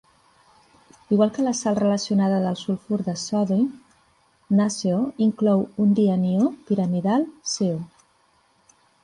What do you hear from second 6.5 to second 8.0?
piramidal SeO.